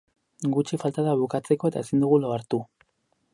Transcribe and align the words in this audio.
Gutxi 0.53 0.79
falta 0.83 1.03
da 1.07 1.13
bukatzeko 1.19 1.71
eta 1.73 1.85
ezin 1.87 2.03
dugu 2.05 2.19
lo 2.25 2.33
hartu. 2.39 2.61